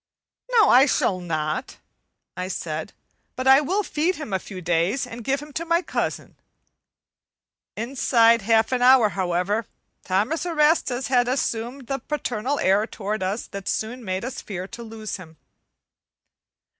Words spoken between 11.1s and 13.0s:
assumed the paternal air